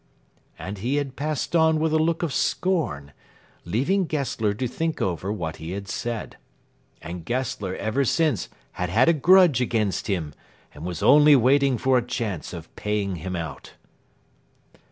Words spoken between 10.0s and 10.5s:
him,